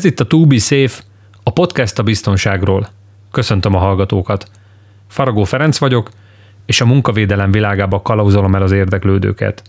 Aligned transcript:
Ez 0.00 0.06
itt 0.06 0.20
a 0.20 0.26
To 0.26 0.46
Be 0.46 0.58
Safe, 0.58 1.02
a 1.42 1.50
podcast 1.52 1.98
a 1.98 2.02
biztonságról. 2.02 2.88
Köszöntöm 3.30 3.74
a 3.74 3.78
hallgatókat. 3.78 4.50
Faragó 5.08 5.44
Ferenc 5.44 5.78
vagyok, 5.78 6.10
és 6.66 6.80
a 6.80 6.86
munkavédelem 6.86 7.50
világába 7.50 8.02
kalauzolom 8.02 8.54
el 8.54 8.62
az 8.62 8.72
érdeklődőket. 8.72 9.62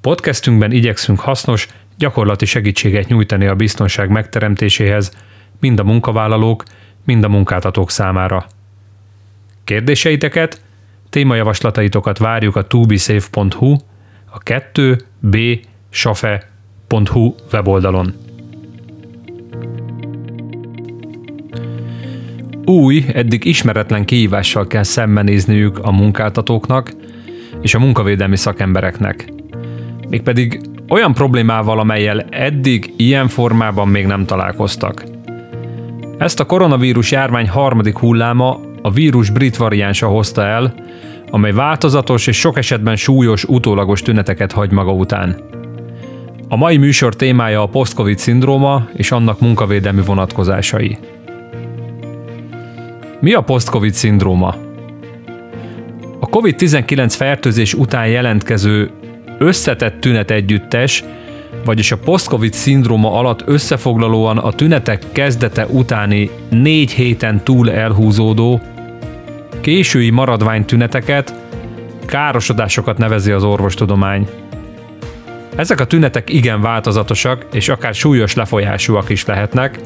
Podcastünkben 0.00 0.72
igyekszünk 0.72 1.20
hasznos, 1.20 1.68
gyakorlati 1.96 2.44
segítséget 2.44 3.08
nyújtani 3.08 3.46
a 3.46 3.54
biztonság 3.54 4.10
megteremtéséhez, 4.10 5.16
mind 5.60 5.78
a 5.78 5.84
munkavállalók, 5.84 6.64
mind 7.04 7.24
a 7.24 7.28
munkáltatók 7.28 7.90
számára. 7.90 8.46
Kérdéseiteket, 9.64 10.60
témajavaslataitokat 11.10 12.18
várjuk 12.18 12.56
a 12.56 12.66
tobesafe.hu, 12.66 13.76
a 14.30 14.38
2b 14.38 15.60
safe.hu 15.90 17.34
weboldalon. 17.52 18.27
Új, 22.68 23.04
eddig 23.12 23.44
ismeretlen 23.44 24.04
kihívással 24.04 24.66
kell 24.66 24.82
szembenézniük 24.82 25.78
a 25.78 25.90
munkáltatóknak 25.90 26.92
és 27.62 27.74
a 27.74 27.78
munkavédelmi 27.78 28.36
szakembereknek. 28.36 29.32
Mégpedig 30.08 30.60
olyan 30.88 31.14
problémával, 31.14 31.78
amelyel 31.78 32.20
eddig 32.30 32.92
ilyen 32.96 33.28
formában 33.28 33.88
még 33.88 34.06
nem 34.06 34.24
találkoztak. 34.24 35.04
Ezt 36.18 36.40
a 36.40 36.44
koronavírus 36.44 37.10
járvány 37.10 37.48
harmadik 37.48 37.98
hulláma 37.98 38.60
a 38.82 38.90
vírus 38.90 39.30
brit 39.30 39.56
variánsa 39.56 40.06
hozta 40.06 40.42
el, 40.42 40.74
amely 41.30 41.52
változatos 41.52 42.26
és 42.26 42.38
sok 42.38 42.58
esetben 42.58 42.96
súlyos 42.96 43.44
utólagos 43.44 44.02
tüneteket 44.02 44.52
hagy 44.52 44.70
maga 44.70 44.92
után. 44.92 45.36
A 46.48 46.56
mai 46.56 46.76
műsor 46.76 47.16
témája 47.16 47.62
a 47.62 47.68
post-covid 47.68 48.18
szindróma 48.18 48.88
és 48.96 49.10
annak 49.10 49.40
munkavédelmi 49.40 50.02
vonatkozásai. 50.02 50.98
Mi 53.20 53.32
a 53.32 53.40
post-covid 53.40 53.94
szindróma? 53.94 54.54
A 56.20 56.26
COVID-19 56.26 57.14
fertőzés 57.16 57.74
után 57.74 58.06
jelentkező 58.06 58.90
összetett 59.38 60.00
tünet 60.00 60.30
együttes, 60.30 61.04
vagyis 61.64 61.92
a 61.92 61.98
post-covid 61.98 62.52
szindróma 62.52 63.12
alatt 63.12 63.42
összefoglalóan 63.46 64.38
a 64.38 64.52
tünetek 64.52 65.02
kezdete 65.12 65.66
utáni 65.66 66.30
négy 66.50 66.90
héten 66.90 67.44
túl 67.44 67.70
elhúzódó, 67.70 68.60
késői 69.60 70.10
maradvány 70.10 70.64
tüneteket, 70.64 71.34
károsodásokat 72.06 72.98
nevezi 72.98 73.30
az 73.30 73.44
orvostudomány. 73.44 74.28
Ezek 75.56 75.80
a 75.80 75.86
tünetek 75.86 76.32
igen 76.32 76.60
változatosak, 76.60 77.46
és 77.52 77.68
akár 77.68 77.94
súlyos 77.94 78.34
lefolyásúak 78.34 79.08
is 79.08 79.24
lehetnek, 79.24 79.78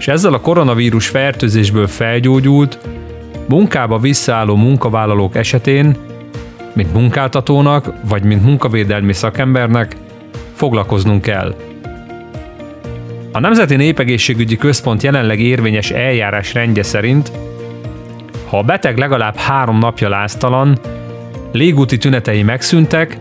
és 0.00 0.08
ezzel 0.08 0.32
a 0.32 0.40
koronavírus 0.40 1.08
fertőzésből 1.08 1.86
felgyógyult, 1.86 2.78
munkába 3.48 3.98
visszaálló 3.98 4.56
munkavállalók 4.56 5.36
esetén, 5.36 5.96
mint 6.72 6.92
munkáltatónak 6.92 7.92
vagy 8.08 8.22
mint 8.22 8.44
munkavédelmi 8.44 9.12
szakembernek 9.12 9.96
foglalkoznunk 10.54 11.22
kell. 11.22 11.54
A 13.32 13.40
Nemzeti 13.40 13.76
Népegészségügyi 13.76 14.56
Központ 14.56 15.02
jelenleg 15.02 15.40
érvényes 15.40 15.90
eljárás 15.90 16.54
rendje 16.54 16.82
szerint, 16.82 17.32
ha 18.48 18.58
a 18.58 18.62
beteg 18.62 18.98
legalább 18.98 19.36
három 19.36 19.78
napja 19.78 20.08
láztalan, 20.08 20.78
légúti 21.52 21.98
tünetei 21.98 22.42
megszűntek, 22.42 23.16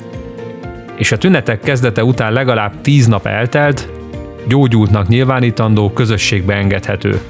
és 0.95 1.11
a 1.11 1.17
tünetek 1.17 1.59
kezdete 1.59 2.03
után 2.03 2.33
legalább 2.33 2.81
tíz 2.81 3.07
nap 3.07 3.25
eltelt, 3.25 3.98
gyógyultnak 4.47 5.07
nyilvánítandó 5.07 5.91
közösségbe 5.93 6.53
engedhető. 6.53 7.21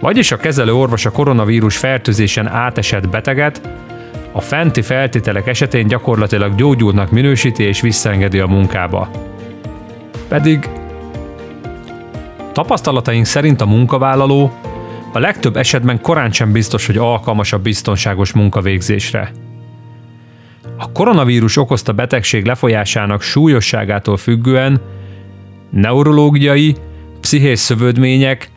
Vagyis 0.00 0.32
a 0.32 0.36
kezelő 0.36 0.74
orvos 0.74 1.06
a 1.06 1.10
koronavírus 1.10 1.76
fertőzésen 1.76 2.48
átesett 2.48 3.08
beteget 3.08 3.60
a 4.32 4.40
fenti 4.40 4.82
feltételek 4.82 5.46
esetén 5.46 5.86
gyakorlatilag 5.86 6.54
gyógyultnak 6.54 7.10
minősíti 7.10 7.62
és 7.62 7.80
visszaengedi 7.80 8.38
a 8.38 8.46
munkába. 8.46 9.10
Pedig 10.28 10.68
tapasztalataink 12.52 13.24
szerint 13.24 13.60
a 13.60 13.66
munkavállaló 13.66 14.52
a 15.12 15.18
legtöbb 15.18 15.56
esetben 15.56 16.00
korán 16.00 16.30
sem 16.30 16.52
biztos, 16.52 16.86
hogy 16.86 16.96
alkalmas 16.96 17.52
a 17.52 17.58
biztonságos 17.58 18.32
munkavégzésre. 18.32 19.32
A 20.76 20.92
koronavírus 20.92 21.56
okozta 21.56 21.92
betegség 21.92 22.44
lefolyásának 22.44 23.22
súlyosságától 23.22 24.16
függően 24.16 24.80
neurológiai, 25.70 26.74
pszichés 27.20 27.58
szövődmények, 27.58 28.50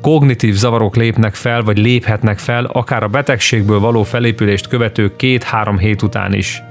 kognitív 0.00 0.54
zavarok 0.54 0.96
lépnek 0.96 1.34
fel, 1.34 1.62
vagy 1.62 1.78
léphetnek 1.78 2.38
fel, 2.38 2.64
akár 2.64 3.02
a 3.02 3.08
betegségből 3.08 3.80
való 3.80 4.02
felépülést 4.02 4.68
követő 4.68 5.16
két-három 5.16 5.78
hét 5.78 6.02
után 6.02 6.34
is. 6.34 6.62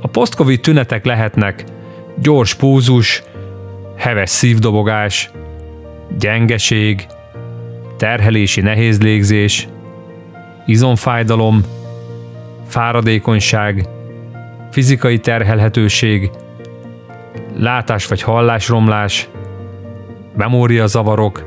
A 0.00 0.08
post-covid 0.08 0.60
tünetek 0.60 1.04
lehetnek 1.04 1.64
gyors 2.18 2.54
púzus, 2.54 3.22
heves 3.96 4.30
szívdobogás, 4.30 5.30
gyengeség, 6.18 7.06
terhelési 7.96 8.60
nehéz 8.60 9.00
légzés, 9.00 9.68
izomfájdalom, 10.66 11.64
fáradékonyság, 12.66 13.88
fizikai 14.70 15.18
terhelhetőség, 15.18 16.30
látás 17.60 18.06
vagy 18.06 18.22
hallásromlás, 18.22 19.28
memóriazavarok, 20.36 21.42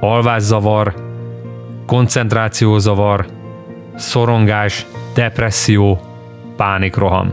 alvászavar, 0.00 0.94
koncentrációzavar, 1.86 3.26
szorongás, 3.96 4.86
depresszió, 5.14 6.00
pánikroham. 6.56 7.30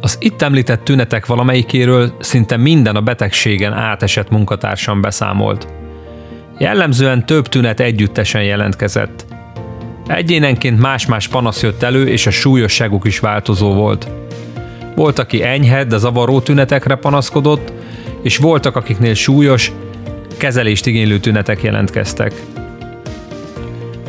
Az 0.00 0.16
itt 0.20 0.42
említett 0.42 0.84
tünetek 0.84 1.26
valamelyikéről 1.26 2.12
szinte 2.18 2.56
minden 2.56 2.96
a 2.96 3.00
betegségen 3.00 3.72
átesett 3.72 4.30
munkatársam 4.30 5.00
beszámolt. 5.00 5.68
Jellemzően 6.58 7.26
több 7.26 7.48
tünet 7.48 7.80
együttesen 7.80 8.42
jelentkezett. 8.42 9.26
Egyénenként 10.06 10.80
más-más 10.80 11.28
panasz 11.28 11.62
jött 11.62 11.82
elő, 11.82 12.08
és 12.08 12.26
a 12.26 12.30
súlyosságuk 12.30 13.06
is 13.06 13.18
változó 13.18 13.74
volt. 13.74 14.10
Volt, 14.94 15.18
aki 15.18 15.42
enyhe, 15.42 15.84
de 15.84 15.96
zavaró 15.96 16.40
tünetekre 16.40 16.94
panaszkodott, 16.94 17.72
és 18.22 18.36
voltak, 18.36 18.76
akiknél 18.76 19.14
súlyos, 19.14 19.72
kezelést 20.36 20.86
igénylő 20.86 21.18
tünetek 21.18 21.62
jelentkeztek. 21.62 22.42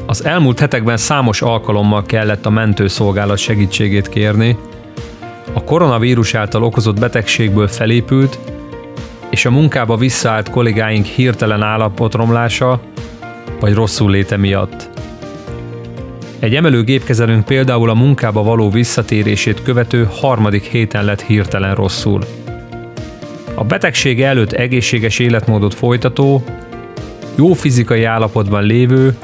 Az 0.06 0.26
elmúlt 0.26 0.60
hetekben 0.60 0.98
számos 0.98 1.42
alkalommal 1.42 2.04
kellett 2.04 2.46
a 2.46 2.50
mentőszolgálat 2.50 3.38
segítségét 3.38 4.10
kérni, 4.10 4.58
a 5.54 5.64
koronavírus 5.64 6.34
által 6.34 6.64
okozott 6.64 7.00
betegségből 7.00 7.68
felépült, 7.68 8.40
és 9.30 9.46
a 9.46 9.52
munkába 9.52 9.98
visszaállt 9.98 10.50
kollégáink 10.50 11.06
hirtelen 11.06 11.62
állapotromlása 11.62 12.82
vagy 13.60 13.74
rosszul 13.74 14.12
léte 14.12 14.38
miatt. 14.38 14.93
Egy 16.44 16.56
emelőgépkezelőnk 16.56 17.46
például 17.46 17.90
a 17.90 17.94
munkába 17.94 18.44
való 18.44 18.70
visszatérését 18.70 19.62
követő 19.62 20.08
harmadik 20.12 20.64
héten 20.64 21.06
lett 21.06 21.22
hirtelen 21.22 21.76
rosszul. 21.76 22.22
A 23.56 23.64
betegség 23.64 24.22
előtt 24.22 24.52
egészséges 24.52 25.20
életmódot 25.20 25.74
folytató, 25.74 26.44
jó 27.36 27.54
fizikai 27.54 28.04
állapotban 28.04 28.64
lévő, 28.64 29.16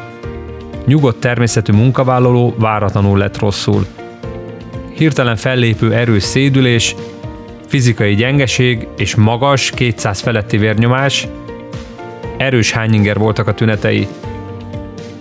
nyugodt 0.85 1.19
természetű 1.19 1.73
munkavállaló 1.73 2.55
váratlanul 2.57 3.17
lett 3.17 3.39
rosszul. 3.39 3.85
Hirtelen 4.95 5.35
fellépő 5.35 5.93
erős 5.93 6.23
szédülés, 6.23 6.95
fizikai 7.67 8.15
gyengeség 8.15 8.87
és 8.97 9.15
magas, 9.15 9.69
200 9.69 10.19
feletti 10.19 10.57
vérnyomás, 10.57 11.27
erős 12.37 12.71
hányinger 12.71 13.17
voltak 13.17 13.47
a 13.47 13.53
tünetei. 13.53 14.07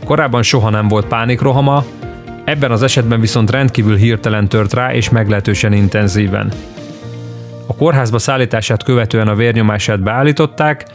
Korábban 0.04 0.42
soha 0.42 0.70
nem 0.70 0.88
volt 0.88 1.06
pánikrohama, 1.06 1.84
ebben 2.48 2.70
az 2.70 2.82
esetben 2.82 3.20
viszont 3.20 3.50
rendkívül 3.50 3.96
hirtelen 3.96 4.48
tört 4.48 4.72
rá 4.72 4.94
és 4.94 5.10
meglehetősen 5.10 5.72
intenzíven. 5.72 6.52
A 7.66 7.74
kórházba 7.74 8.18
szállítását 8.18 8.82
követően 8.82 9.28
a 9.28 9.34
vérnyomását 9.34 10.02
beállították, 10.02 10.86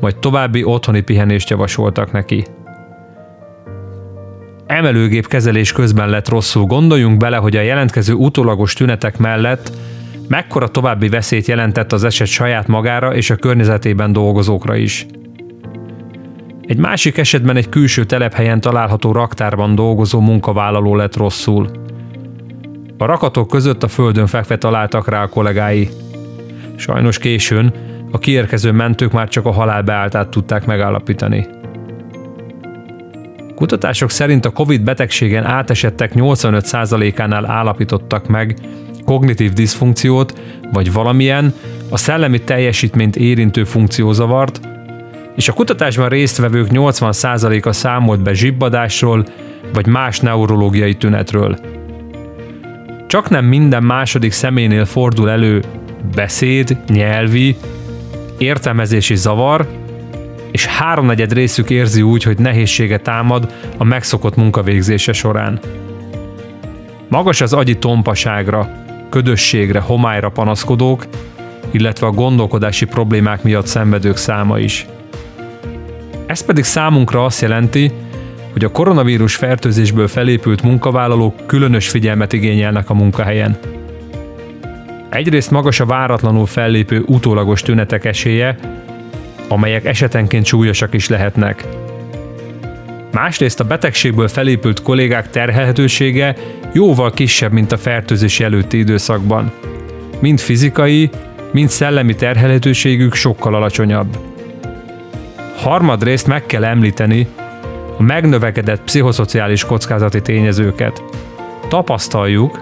majd 0.00 0.16
további 0.16 0.64
otthoni 0.64 1.00
pihenést 1.00 1.50
javasoltak 1.50 2.12
neki. 2.12 2.44
Emelőgép 4.66 5.26
kezelés 5.26 5.72
közben 5.72 6.08
lett 6.08 6.28
rosszul. 6.28 6.64
Gondoljunk 6.64 7.16
bele, 7.16 7.36
hogy 7.36 7.56
a 7.56 7.60
jelentkező 7.60 8.12
utólagos 8.12 8.72
tünetek 8.72 9.18
mellett 9.18 9.72
mekkora 10.28 10.68
további 10.68 11.08
veszélyt 11.08 11.46
jelentett 11.46 11.92
az 11.92 12.04
eset 12.04 12.26
saját 12.26 12.66
magára 12.66 13.14
és 13.14 13.30
a 13.30 13.36
környezetében 13.36 14.12
dolgozókra 14.12 14.76
is. 14.76 15.06
Egy 16.72 16.78
másik 16.78 17.18
esetben 17.18 17.56
egy 17.56 17.68
külső 17.68 18.04
telephelyen 18.04 18.60
található 18.60 19.12
raktárban 19.12 19.74
dolgozó 19.74 20.20
munkavállaló 20.20 20.96
lett 20.96 21.16
rosszul. 21.16 21.70
A 22.98 23.04
rakatok 23.04 23.48
között 23.48 23.82
a 23.82 23.88
földön 23.88 24.26
fekve 24.26 24.58
találtak 24.58 25.08
rá 25.08 25.22
a 25.22 25.28
kollégái. 25.28 25.88
Sajnos 26.76 27.18
későn, 27.18 27.72
a 28.10 28.18
kiérkező 28.18 28.70
mentők 28.70 29.12
már 29.12 29.28
csak 29.28 29.46
a 29.46 29.52
halál 29.52 29.82
beáltát 29.82 30.28
tudták 30.28 30.66
megállapítani. 30.66 31.46
Kutatások 33.54 34.10
szerint 34.10 34.44
a 34.44 34.50
COVID 34.50 34.82
betegségen 34.82 35.44
átesettek 35.44 36.12
85%-ánál 36.14 37.50
állapítottak 37.50 38.26
meg 38.28 38.56
kognitív 39.04 39.52
diszfunkciót, 39.52 40.40
vagy 40.72 40.92
valamilyen, 40.92 41.54
a 41.90 41.96
szellemi 41.96 42.40
teljesítményt 42.40 43.16
érintő 43.16 43.64
funkciózavart, 43.64 44.70
és 45.36 45.48
a 45.48 45.52
kutatásban 45.52 46.08
résztvevők 46.08 46.68
80%-a 46.70 47.72
számolt 47.72 48.22
be 48.22 48.32
zsibbadásról, 48.32 49.24
vagy 49.72 49.86
más 49.86 50.20
neurológiai 50.20 50.94
tünetről. 50.94 51.58
Csak 53.06 53.30
nem 53.30 53.44
minden 53.44 53.82
második 53.82 54.32
személynél 54.32 54.84
fordul 54.84 55.30
elő 55.30 55.62
beszéd, 56.14 56.76
nyelvi, 56.88 57.56
értelmezési 58.38 59.16
zavar, 59.16 59.66
és 60.50 60.66
háromnegyed 60.66 61.32
részük 61.32 61.70
érzi 61.70 62.02
úgy, 62.02 62.22
hogy 62.22 62.38
nehézsége 62.38 62.98
támad 62.98 63.52
a 63.76 63.84
megszokott 63.84 64.36
munkavégzése 64.36 65.12
során. 65.12 65.60
Magas 67.08 67.40
az 67.40 67.52
agyi 67.52 67.78
tompaságra, 67.78 68.70
ködösségre, 69.08 69.80
homályra 69.80 70.28
panaszkodók, 70.28 71.06
illetve 71.70 72.06
a 72.06 72.10
gondolkodási 72.10 72.84
problémák 72.84 73.42
miatt 73.42 73.66
szenvedők 73.66 74.16
száma 74.16 74.58
is. 74.58 74.86
Ez 76.32 76.44
pedig 76.44 76.64
számunkra 76.64 77.24
azt 77.24 77.40
jelenti, 77.40 77.90
hogy 78.52 78.64
a 78.64 78.70
koronavírus 78.70 79.34
fertőzésből 79.34 80.08
felépült 80.08 80.62
munkavállalók 80.62 81.46
különös 81.46 81.88
figyelmet 81.88 82.32
igényelnek 82.32 82.90
a 82.90 82.94
munkahelyen. 82.94 83.58
Egyrészt 85.08 85.50
magas 85.50 85.80
a 85.80 85.86
váratlanul 85.86 86.46
fellépő 86.46 87.02
utólagos 87.06 87.62
tünetek 87.62 88.04
esélye, 88.04 88.56
amelyek 89.48 89.84
esetenként 89.84 90.44
súlyosak 90.44 90.94
is 90.94 91.08
lehetnek. 91.08 91.66
Másrészt 93.10 93.60
a 93.60 93.64
betegségből 93.64 94.28
felépült 94.28 94.82
kollégák 94.82 95.30
terhelhetősége 95.30 96.36
jóval 96.72 97.10
kisebb, 97.10 97.52
mint 97.52 97.72
a 97.72 97.76
fertőzés 97.76 98.40
előtti 98.40 98.78
időszakban. 98.78 99.52
Mind 100.20 100.40
fizikai, 100.40 101.10
mind 101.50 101.68
szellemi 101.68 102.14
terhelhetőségük 102.14 103.14
sokkal 103.14 103.54
alacsonyabb. 103.54 104.31
Harmadrészt 105.62 106.26
meg 106.26 106.46
kell 106.46 106.64
említeni 106.64 107.26
a 107.98 108.02
megnövekedett 108.02 108.82
pszichoszociális 108.82 109.64
kockázati 109.64 110.22
tényezőket. 110.22 111.02
Tapasztaljuk, 111.68 112.60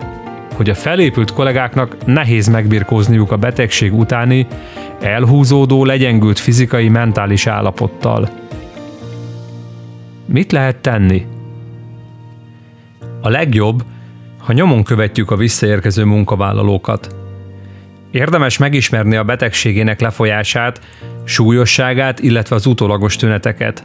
hogy 0.54 0.70
a 0.70 0.74
felépült 0.74 1.32
kollégáknak 1.32 1.96
nehéz 2.06 2.48
megbirkózniuk 2.48 3.32
a 3.32 3.36
betegség 3.36 3.94
utáni, 3.94 4.46
elhúzódó, 5.00 5.84
legyengült 5.84 6.38
fizikai, 6.38 6.88
mentális 6.88 7.46
állapottal. 7.46 8.28
Mit 10.26 10.52
lehet 10.52 10.76
tenni? 10.76 11.26
A 13.20 13.28
legjobb, 13.28 13.84
ha 14.38 14.52
nyomon 14.52 14.82
követjük 14.82 15.30
a 15.30 15.36
visszaérkező 15.36 16.04
munkavállalókat. 16.04 17.19
Érdemes 18.10 18.58
megismerni 18.58 19.16
a 19.16 19.24
betegségének 19.24 20.00
lefolyását, 20.00 20.80
súlyosságát, 21.24 22.20
illetve 22.20 22.56
az 22.56 22.66
utólagos 22.66 23.16
tüneteket. 23.16 23.82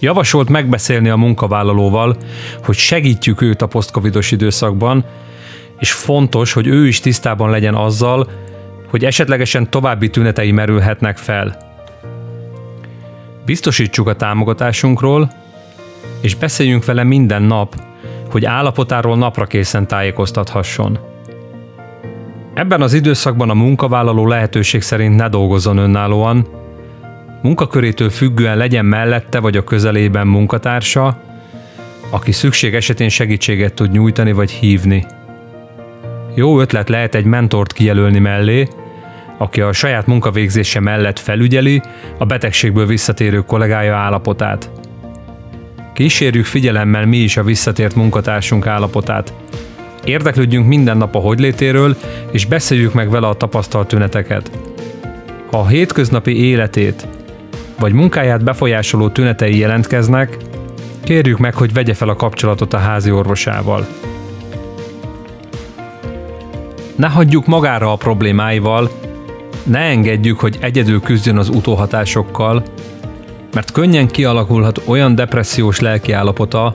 Javasolt 0.00 0.48
megbeszélni 0.48 1.08
a 1.08 1.16
munkavállalóval, 1.16 2.16
hogy 2.64 2.76
segítjük 2.76 3.40
őt 3.40 3.62
a 3.62 3.66
posztcovidos 3.66 4.30
időszakban, 4.30 5.04
és 5.78 5.92
fontos, 5.92 6.52
hogy 6.52 6.66
ő 6.66 6.86
is 6.86 7.00
tisztában 7.00 7.50
legyen 7.50 7.74
azzal, 7.74 8.30
hogy 8.90 9.04
esetlegesen 9.04 9.70
további 9.70 10.10
tünetei 10.10 10.52
merülhetnek 10.52 11.16
fel. 11.16 11.56
Biztosítsuk 13.44 14.08
a 14.08 14.16
támogatásunkról, 14.16 15.32
és 16.20 16.34
beszéljünk 16.34 16.84
vele 16.84 17.02
minden 17.02 17.42
nap, 17.42 17.74
hogy 18.30 18.44
állapotáról 18.44 19.16
napra 19.16 19.46
készen 19.46 19.86
tájékoztathasson. 19.86 21.11
Ebben 22.54 22.82
az 22.82 22.92
időszakban 22.92 23.50
a 23.50 23.54
munkavállaló 23.54 24.26
lehetőség 24.26 24.82
szerint 24.82 25.16
ne 25.16 25.28
dolgozzon 25.28 25.76
önállóan, 25.76 26.46
munkakörétől 27.42 28.10
függően 28.10 28.56
legyen 28.56 28.84
mellette 28.84 29.38
vagy 29.38 29.56
a 29.56 29.64
közelében 29.64 30.26
munkatársa, 30.26 31.20
aki 32.10 32.32
szükség 32.32 32.74
esetén 32.74 33.08
segítséget 33.08 33.74
tud 33.74 33.90
nyújtani 33.90 34.32
vagy 34.32 34.50
hívni. 34.50 35.06
Jó 36.34 36.60
ötlet 36.60 36.88
lehet 36.88 37.14
egy 37.14 37.24
mentort 37.24 37.72
kijelölni 37.72 38.18
mellé, 38.18 38.68
aki 39.38 39.60
a 39.60 39.72
saját 39.72 40.06
munkavégzése 40.06 40.80
mellett 40.80 41.18
felügyeli 41.18 41.82
a 42.18 42.24
betegségből 42.24 42.86
visszatérő 42.86 43.40
kollégája 43.40 43.96
állapotát. 43.96 44.70
Kísérjük 45.92 46.44
figyelemmel 46.44 47.06
mi 47.06 47.16
is 47.16 47.36
a 47.36 47.42
visszatért 47.42 47.94
munkatársunk 47.94 48.66
állapotát. 48.66 49.32
Érdeklődjünk 50.04 50.66
minden 50.66 50.96
nap 50.96 51.14
a 51.14 51.18
hogylétéről, 51.18 51.96
és 52.30 52.46
beszéljük 52.46 52.94
meg 52.94 53.10
vele 53.10 53.28
a 53.28 53.34
tapasztalt 53.34 53.88
tüneteket. 53.88 54.50
Ha 55.50 55.58
a 55.58 55.66
hétköznapi 55.66 56.44
életét 56.44 57.06
vagy 57.78 57.92
munkáját 57.92 58.44
befolyásoló 58.44 59.08
tünetei 59.08 59.58
jelentkeznek, 59.58 60.36
kérjük 61.04 61.38
meg, 61.38 61.54
hogy 61.54 61.72
vegye 61.72 61.94
fel 61.94 62.08
a 62.08 62.16
kapcsolatot 62.16 62.72
a 62.72 62.78
házi 62.78 63.10
orvosával. 63.10 63.86
Ne 66.96 67.08
hagyjuk 67.08 67.46
magára 67.46 67.92
a 67.92 67.96
problémáival, 67.96 68.90
ne 69.62 69.78
engedjük, 69.78 70.40
hogy 70.40 70.58
egyedül 70.60 71.00
küzdjön 71.00 71.36
az 71.36 71.48
utóhatásokkal, 71.48 72.62
mert 73.54 73.72
könnyen 73.72 74.06
kialakulhat 74.06 74.82
olyan 74.84 75.14
depressziós 75.14 75.80
lelkiállapota, 75.80 76.74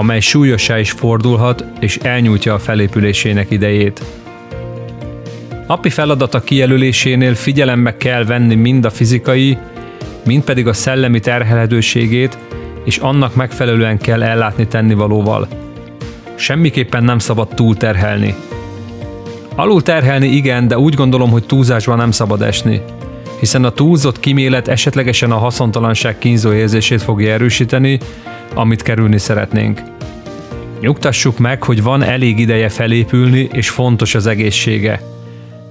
amely 0.00 0.20
súlyosá 0.20 0.78
is 0.78 0.90
fordulhat 0.90 1.64
és 1.80 1.96
elnyújtja 1.96 2.54
a 2.54 2.58
felépülésének 2.58 3.50
idejét. 3.50 4.02
Napi 5.66 5.90
feladata 5.90 6.40
kijelölésénél 6.40 7.34
figyelembe 7.34 7.96
kell 7.96 8.24
venni 8.24 8.54
mind 8.54 8.84
a 8.84 8.90
fizikai, 8.90 9.58
mind 10.24 10.42
pedig 10.42 10.66
a 10.66 10.72
szellemi 10.72 11.20
terhelhetőségét, 11.20 12.38
és 12.84 12.96
annak 12.96 13.34
megfelelően 13.34 13.98
kell 13.98 14.22
ellátni 14.22 14.66
tennivalóval. 14.66 15.48
Semmiképpen 16.34 17.04
nem 17.04 17.18
szabad 17.18 17.48
túlterhelni. 17.48 18.34
Alul 19.54 19.82
terhelni 19.82 20.26
igen, 20.26 20.68
de 20.68 20.78
úgy 20.78 20.94
gondolom, 20.94 21.30
hogy 21.30 21.46
túlzásban 21.46 21.96
nem 21.96 22.10
szabad 22.10 22.42
esni, 22.42 22.80
hiszen 23.40 23.64
a 23.64 23.70
túlzott 23.70 24.20
kimélet 24.20 24.68
esetlegesen 24.68 25.30
a 25.30 25.38
haszontalanság 25.38 26.18
kínzó 26.18 26.52
érzését 26.52 27.02
fogja 27.02 27.32
erősíteni, 27.32 27.98
amit 28.54 28.82
kerülni 28.82 29.18
szeretnénk. 29.18 29.82
Nyugtassuk 30.80 31.38
meg, 31.38 31.62
hogy 31.62 31.82
van 31.82 32.02
elég 32.02 32.38
ideje 32.38 32.68
felépülni, 32.68 33.48
és 33.52 33.70
fontos 33.70 34.14
az 34.14 34.26
egészsége. 34.26 35.00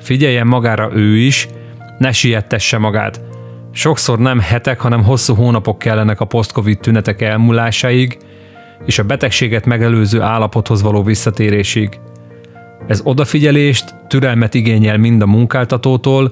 Figyeljen 0.01 0.47
magára 0.47 0.89
ő 0.93 1.17
is, 1.17 1.47
ne 1.97 2.11
siettesse 2.11 2.77
magát. 2.77 3.21
Sokszor 3.71 4.19
nem 4.19 4.39
hetek, 4.39 4.79
hanem 4.79 5.03
hosszú 5.03 5.35
hónapok 5.35 5.79
kellenek 5.79 6.19
a 6.19 6.25
post-covid 6.25 6.79
tünetek 6.79 7.21
elmúlásáig, 7.21 8.17
és 8.85 8.99
a 8.99 9.03
betegséget 9.03 9.65
megelőző 9.65 10.21
állapothoz 10.21 10.81
való 10.81 11.03
visszatérésig. 11.03 11.99
Ez 12.87 13.01
odafigyelést, 13.03 13.95
türelmet 14.07 14.53
igényel 14.53 14.97
mind 14.97 15.21
a 15.21 15.25
munkáltatótól, 15.25 16.31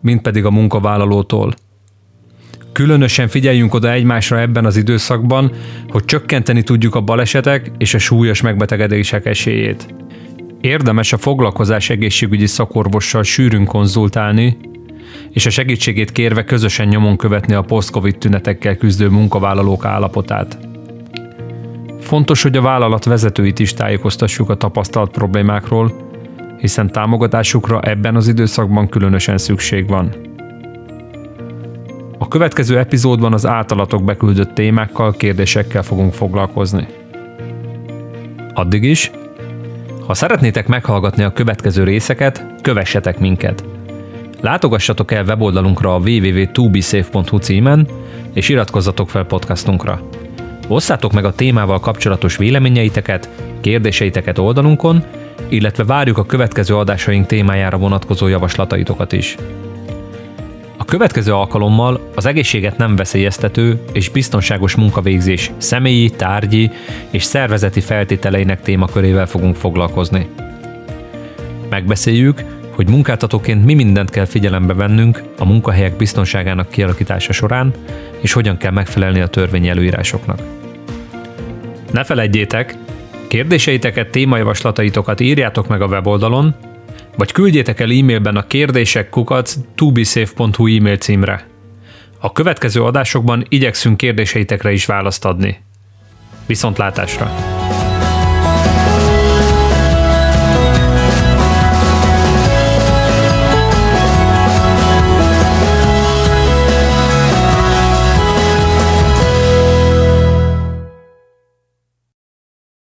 mind 0.00 0.20
pedig 0.20 0.44
a 0.44 0.50
munkavállalótól. 0.50 1.54
Különösen 2.72 3.28
figyeljünk 3.28 3.74
oda 3.74 3.92
egymásra 3.92 4.40
ebben 4.40 4.64
az 4.64 4.76
időszakban, 4.76 5.52
hogy 5.88 6.04
csökkenteni 6.04 6.62
tudjuk 6.62 6.94
a 6.94 7.00
balesetek 7.00 7.70
és 7.78 7.94
a 7.94 7.98
súlyos 7.98 8.40
megbetegedések 8.40 9.26
esélyét. 9.26 9.94
Érdemes 10.60 11.12
a 11.12 11.16
foglalkozás 11.16 11.90
egészségügyi 11.90 12.46
szakorvossal 12.46 13.22
sűrűn 13.22 13.64
konzultálni, 13.64 14.56
és 15.30 15.46
a 15.46 15.50
segítségét 15.50 16.12
kérve 16.12 16.44
közösen 16.44 16.88
nyomon 16.88 17.16
követni 17.16 17.54
a 17.54 17.62
post-covid 17.62 18.18
tünetekkel 18.18 18.76
küzdő 18.76 19.08
munkavállalók 19.08 19.84
állapotát. 19.84 20.58
Fontos, 22.00 22.42
hogy 22.42 22.56
a 22.56 22.62
vállalat 22.62 23.04
vezetőit 23.04 23.58
is 23.58 23.74
tájékoztassuk 23.74 24.50
a 24.50 24.56
tapasztalt 24.56 25.10
problémákról, 25.10 26.07
hiszen 26.58 26.90
támogatásukra 26.90 27.80
ebben 27.80 28.16
az 28.16 28.28
időszakban 28.28 28.88
különösen 28.88 29.38
szükség 29.38 29.88
van. 29.88 30.12
A 32.18 32.28
következő 32.28 32.78
epizódban 32.78 33.32
az 33.32 33.46
általatok 33.46 34.04
beküldött 34.04 34.54
témákkal, 34.54 35.12
kérdésekkel 35.12 35.82
fogunk 35.82 36.12
foglalkozni. 36.12 36.86
Addig 38.54 38.82
is, 38.82 39.10
ha 40.06 40.14
szeretnétek 40.14 40.66
meghallgatni 40.66 41.22
a 41.22 41.32
következő 41.32 41.84
részeket, 41.84 42.46
kövessetek 42.62 43.18
minket. 43.18 43.64
Látogassatok 44.40 45.12
el 45.12 45.24
weboldalunkra 45.24 45.94
a 45.94 45.98
www.tubisafe.hu 45.98 47.36
címen, 47.36 47.86
és 48.32 48.48
iratkozzatok 48.48 49.10
fel 49.10 49.24
podcastunkra. 49.24 50.00
Osszátok 50.68 51.12
meg 51.12 51.24
a 51.24 51.34
témával 51.34 51.80
kapcsolatos 51.80 52.36
véleményeiteket, 52.36 53.28
kérdéseiteket 53.60 54.38
oldalunkon, 54.38 55.04
illetve 55.48 55.84
várjuk 55.84 56.18
a 56.18 56.26
következő 56.26 56.76
adásaink 56.76 57.26
témájára 57.26 57.76
vonatkozó 57.76 58.26
javaslataitokat 58.26 59.12
is. 59.12 59.36
A 60.76 60.84
következő 60.84 61.32
alkalommal 61.32 62.10
az 62.14 62.26
egészséget 62.26 62.76
nem 62.76 62.96
veszélyeztető 62.96 63.80
és 63.92 64.08
biztonságos 64.08 64.74
munkavégzés 64.74 65.50
személyi, 65.56 66.10
tárgyi 66.10 66.70
és 67.10 67.22
szervezeti 67.22 67.80
feltételeinek 67.80 68.60
témakörével 68.60 69.26
fogunk 69.26 69.56
foglalkozni. 69.56 70.28
Megbeszéljük, 71.70 72.44
hogy 72.70 72.88
munkáltatóként 72.88 73.64
mi 73.64 73.74
mindent 73.74 74.10
kell 74.10 74.24
figyelembe 74.24 74.74
vennünk 74.74 75.22
a 75.38 75.44
munkahelyek 75.44 75.96
biztonságának 75.96 76.70
kialakítása 76.70 77.32
során, 77.32 77.72
és 78.20 78.32
hogyan 78.32 78.56
kell 78.56 78.72
megfelelni 78.72 79.20
a 79.20 79.26
törvényi 79.26 79.68
előírásoknak. 79.68 80.40
Ne 81.92 82.04
felejtjétek, 82.04 82.76
kérdéseiteket, 83.28 84.10
témajavaslataitokat 84.10 85.20
írjátok 85.20 85.68
meg 85.68 85.82
a 85.82 85.86
weboldalon, 85.86 86.54
vagy 87.16 87.32
küldjétek 87.32 87.80
el 87.80 87.90
e-mailben 87.90 88.36
a 88.36 88.46
kérdések 88.46 89.10
kukac 89.10 89.56
tubisafe.hu 89.74 90.66
e-mail 90.66 90.96
címre. 90.96 91.46
A 92.18 92.32
következő 92.32 92.82
adásokban 92.82 93.44
igyekszünk 93.48 93.96
kérdéseitekre 93.96 94.72
is 94.72 94.86
választ 94.86 95.24
adni. 95.24 95.60
Viszontlátásra! 96.46 97.57